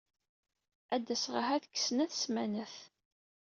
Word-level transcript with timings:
A 0.93 0.95
d-aseɣ 0.97 1.35
ahat 1.41 1.63
deg 1.69 1.75
snat 1.77 2.11
ssmanat. 2.15 2.75